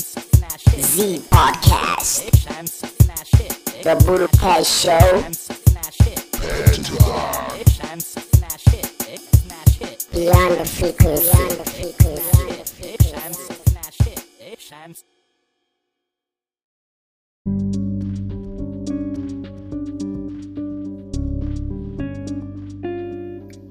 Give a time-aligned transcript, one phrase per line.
[0.00, 2.24] Z Podcast.
[3.84, 5.22] The Budhapest Show.
[10.12, 11.30] Beyond the frequency.
[11.30, 12.24] Beyond the frequency.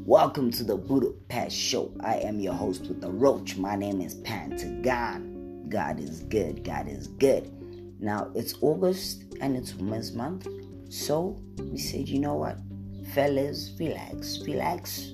[0.06, 1.92] Welcome to the Budhapest Show.
[2.00, 3.58] I am your host with the Roach.
[3.58, 5.33] My name is Pentagon.
[5.74, 6.64] God is good.
[6.64, 7.52] God is good.
[8.00, 10.48] Now it's August and it's Women's Month.
[10.90, 12.60] So we said, you know what?
[13.16, 15.14] Fellas, relax, relax.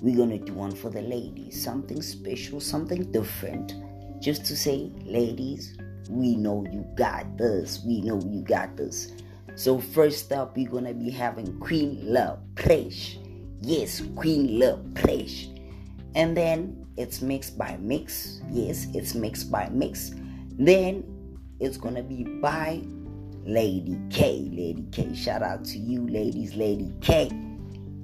[0.00, 1.62] We're gonna do one for the ladies.
[1.62, 3.74] Something special, something different.
[4.18, 5.76] Just to say, ladies,
[6.08, 7.84] we know you got this.
[7.84, 9.12] We know you got this.
[9.56, 13.18] So first up, we're gonna be having Queen Love Presh.
[13.60, 15.52] Yes, Queen Love Presh.
[16.14, 18.40] And then it's mixed by Mix.
[18.50, 20.12] Yes, it's mixed by Mix.
[20.58, 21.04] Then
[21.60, 22.82] it's gonna be by
[23.44, 24.48] Lady K.
[24.52, 25.14] Lady K.
[25.14, 27.30] Shout out to you, ladies, Lady K.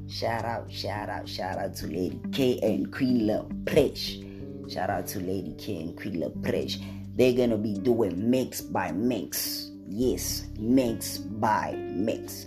[0.08, 4.28] Shout out, shout out, shout out to Lady K and Queen Love Presh.
[4.70, 6.83] Shout out to Lady K and Queen Love Presh.
[7.17, 9.70] They're gonna be doing mix by mix.
[9.89, 12.47] Yes, mix by mix.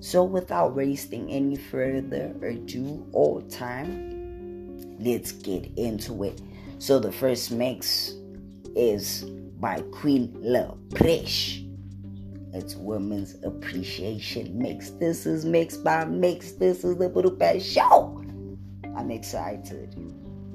[0.00, 4.15] So, without wasting any further ado or time,
[4.98, 6.40] let's get into it.
[6.78, 8.14] So, the first mix
[8.74, 9.22] is
[9.58, 11.62] by Queen Love Presh.
[12.52, 14.90] It's Women's Appreciation Mix.
[14.90, 16.52] This is mixed by Mix.
[16.52, 18.24] This is the Budhapest Show.
[18.96, 19.94] I'm excited.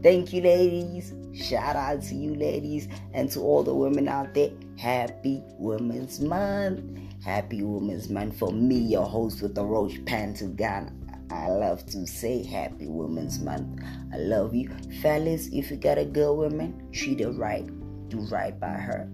[0.02, 1.14] Thank you, ladies.
[1.34, 4.50] Shout out to you, ladies, and to all the women out there.
[4.78, 7.00] Happy Women's Month.
[7.24, 11.01] Happy Women's Month for me, your host with the Roach Pentagon.
[11.32, 13.82] I love to say Happy Women's Month.
[14.14, 14.70] I love you.
[15.02, 17.66] Fellas, if you got a good woman, treat her right.
[18.10, 19.10] Do right by her.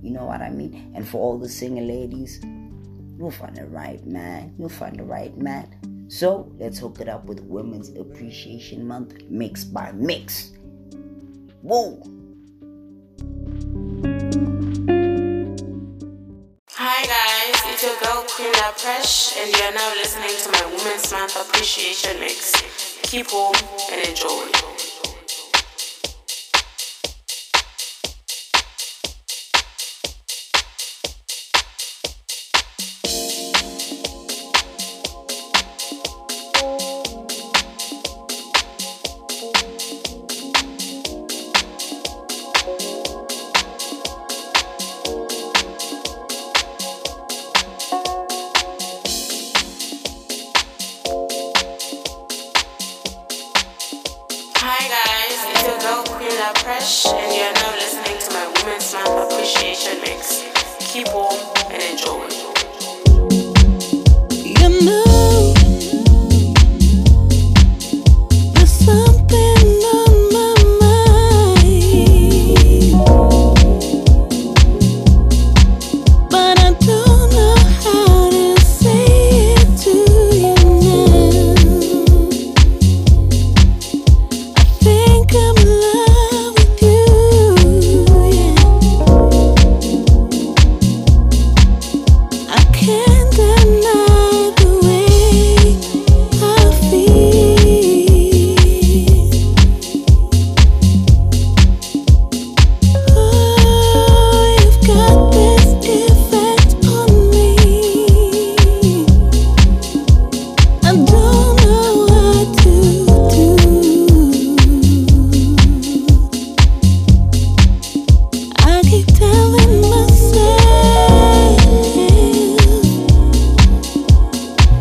[0.00, 0.92] You know what I mean?
[0.94, 2.40] And for all the single ladies,
[3.18, 4.54] you'll find the right man.
[4.58, 6.06] You'll find the right man.
[6.08, 10.52] So let's hook it up with Women's Appreciation Month, mix by mix.
[11.60, 12.02] Whoa!
[18.38, 22.52] Girl Presh, and you're now listening to my Women's Month Appreciation Mix.
[23.02, 23.54] Keep home
[23.90, 24.67] and enjoy.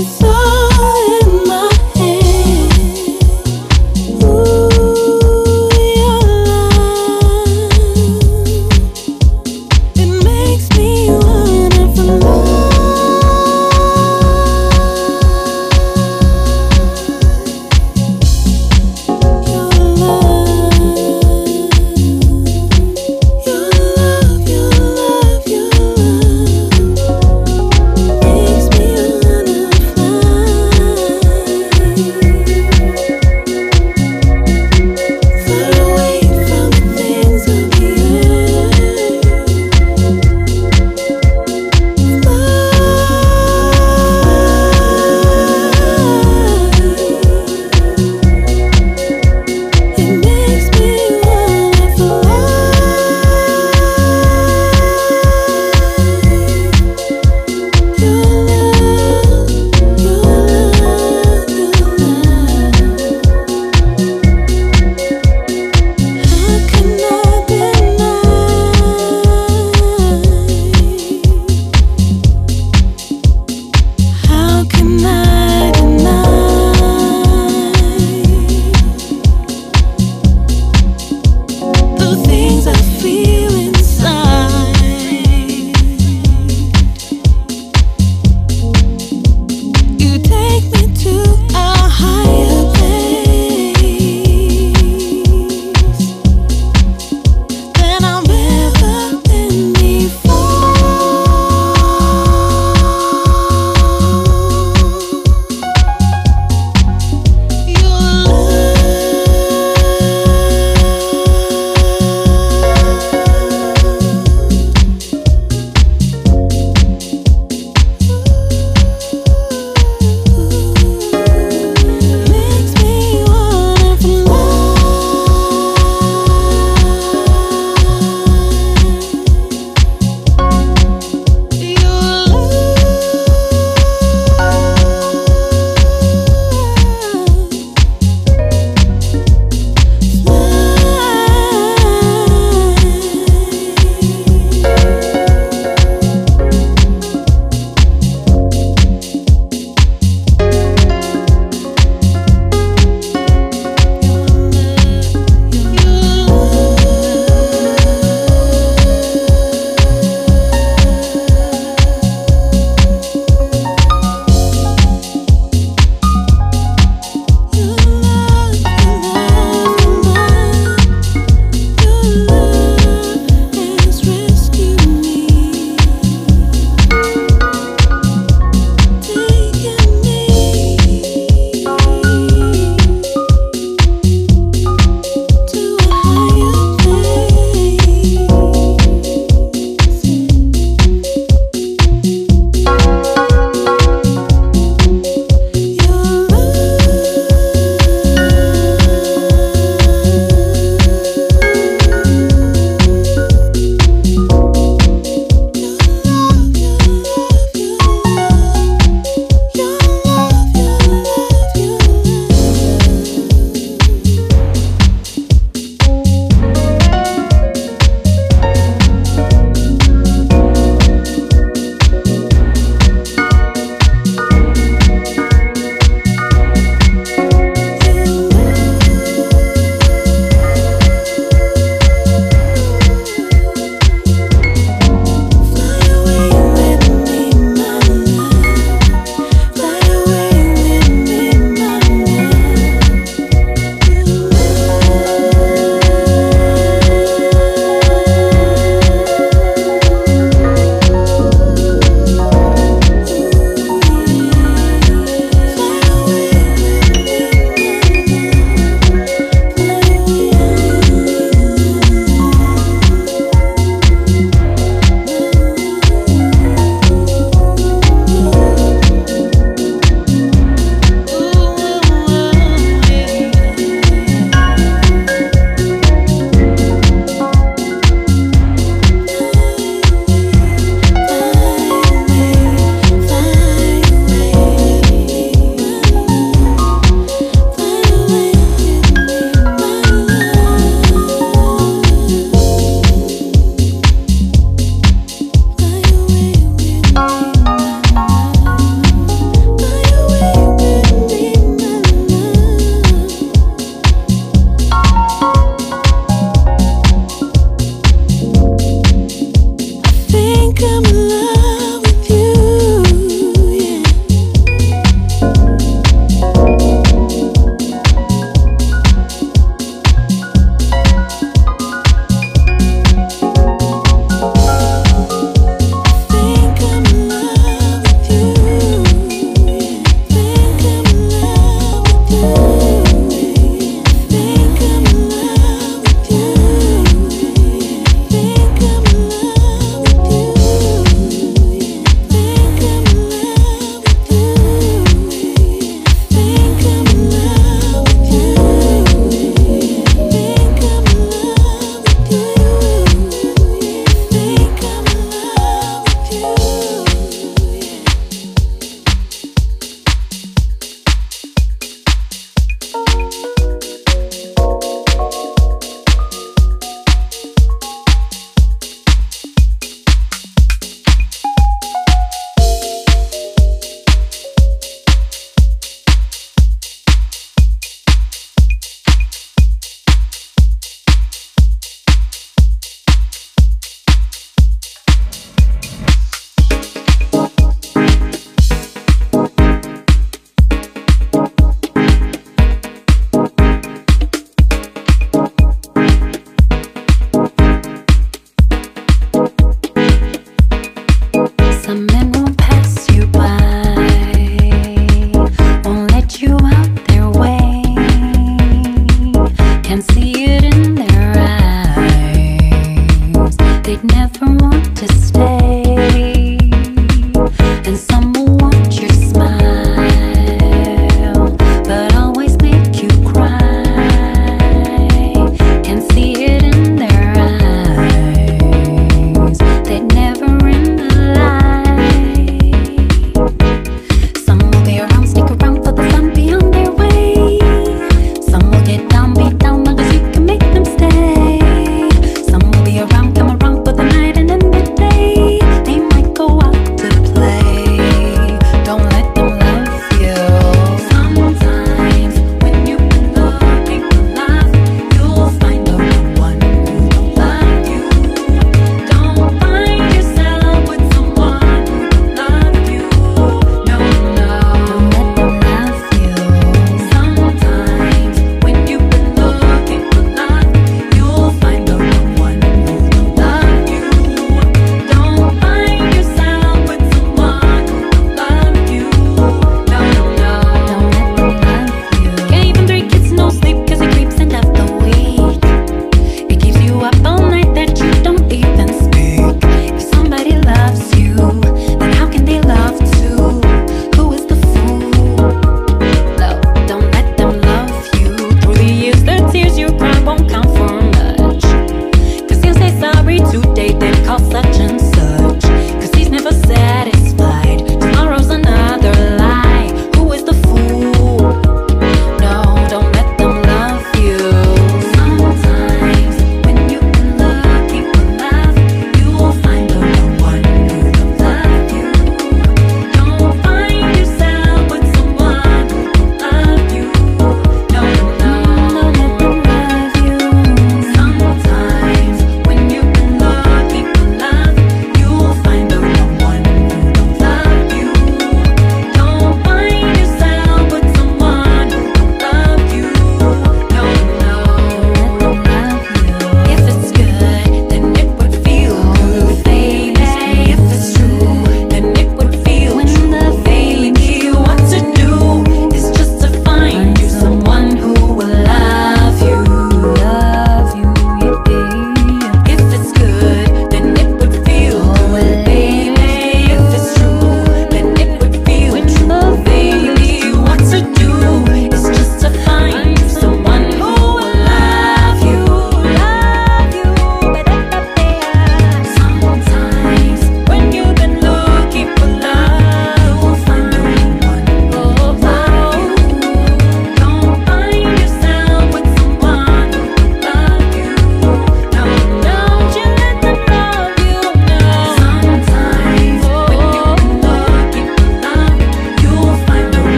[0.00, 0.29] just so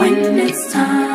[0.00, 1.09] when you've been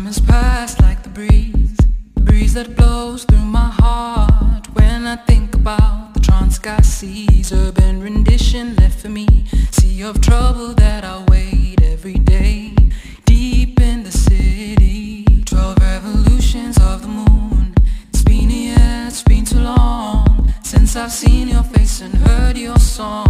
[0.00, 1.76] Time has passed like the breeze,
[2.14, 4.66] the breeze that blows through my heart.
[4.72, 9.26] When I think about the trance sky sees, urban rendition left for me.
[9.72, 12.74] Sea of trouble that I wait every day,
[13.26, 15.26] deep in the city.
[15.44, 17.74] Twelve revolutions of the moon.
[18.08, 22.56] It's been a year, it's been too long since I've seen your face and heard
[22.56, 23.29] your song.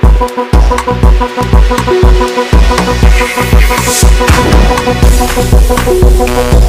[5.85, 6.50] không không không không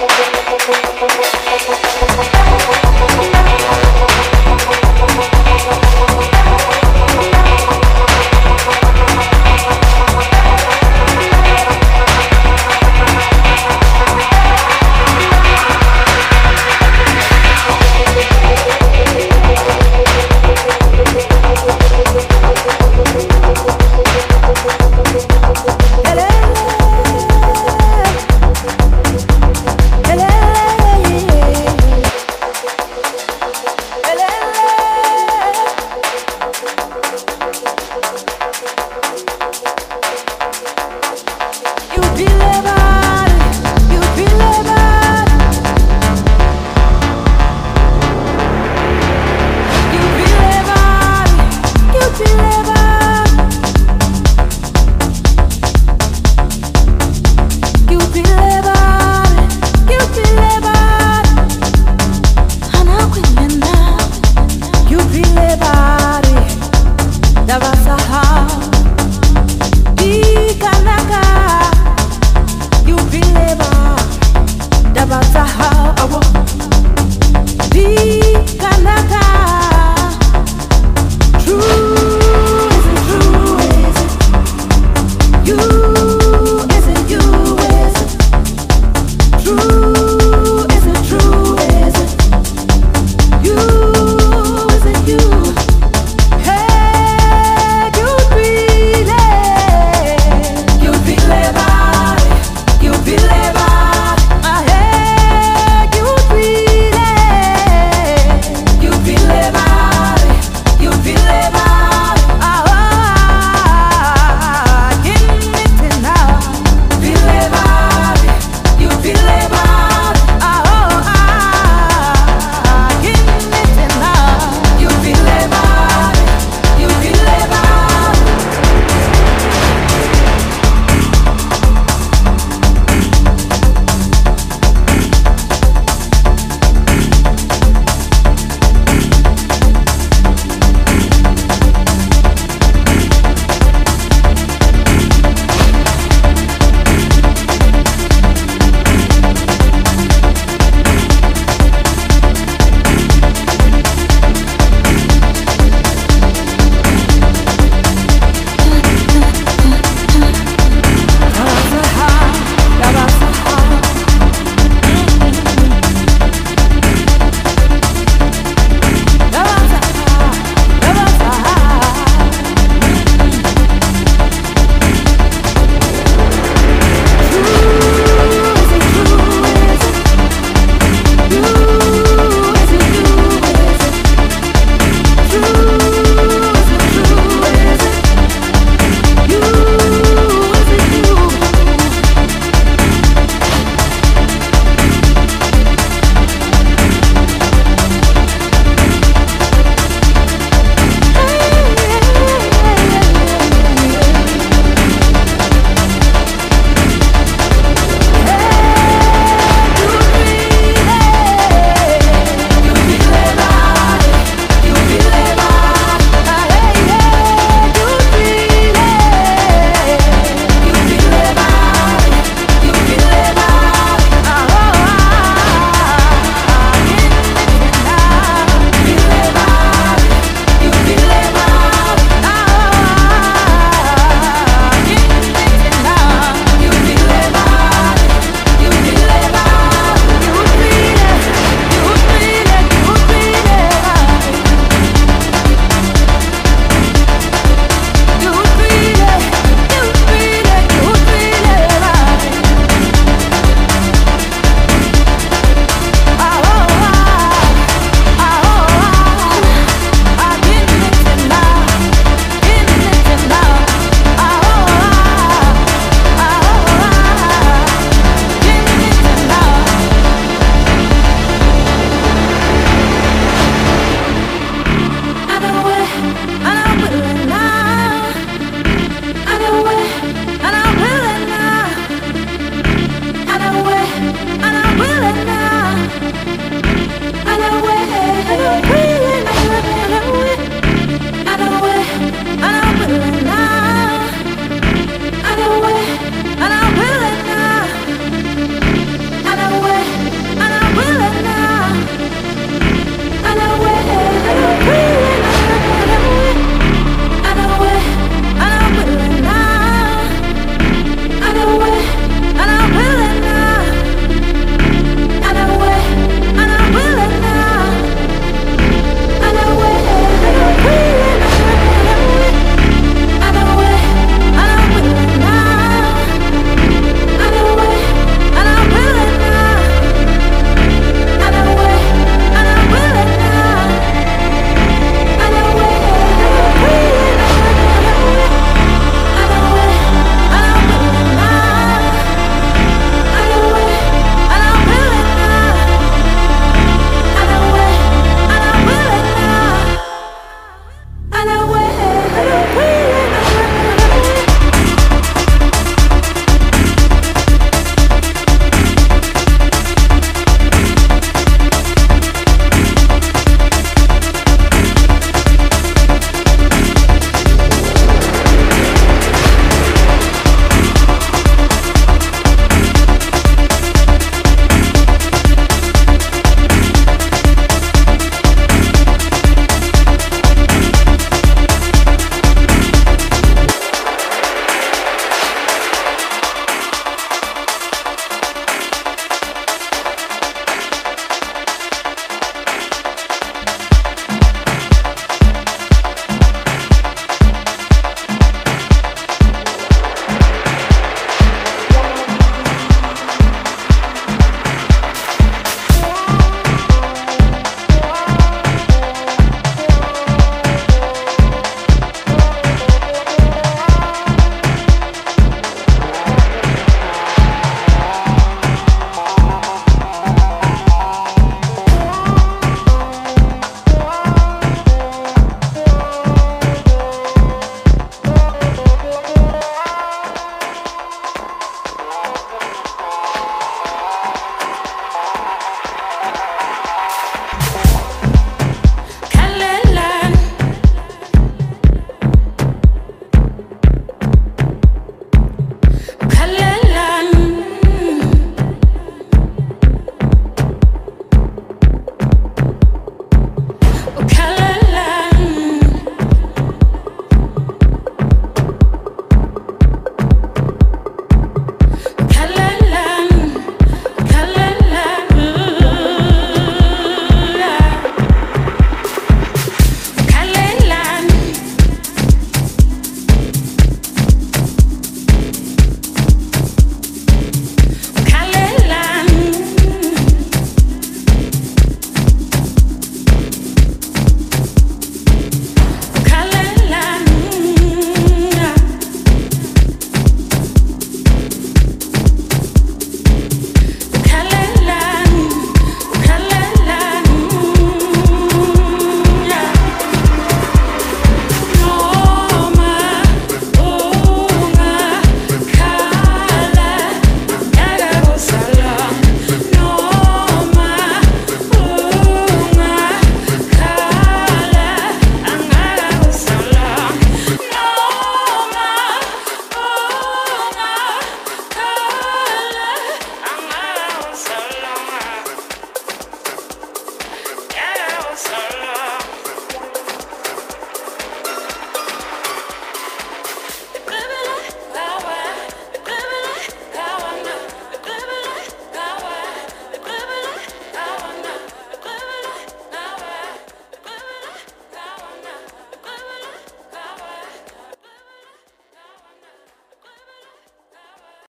[0.00, 0.12] Thank
[2.72, 2.77] you.